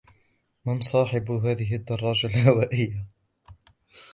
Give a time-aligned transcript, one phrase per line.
[0.65, 3.05] من صاحبُ هذه الدراجّة الهوائيّة؟